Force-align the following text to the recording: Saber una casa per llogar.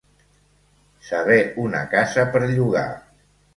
Saber 1.09 1.37
una 1.65 1.83
casa 1.93 2.27
per 2.35 2.43
llogar. 2.55 2.89